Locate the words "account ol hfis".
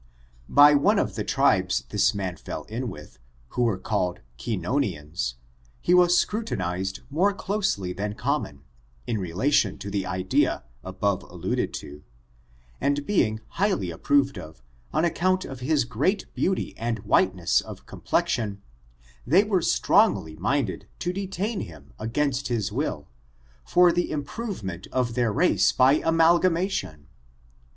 15.05-15.87